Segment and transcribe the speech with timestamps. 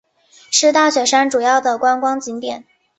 [0.49, 2.65] 是大雪山主要的观光景点。